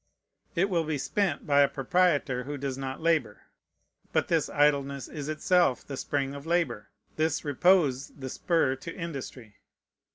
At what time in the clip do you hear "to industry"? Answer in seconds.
8.77-9.57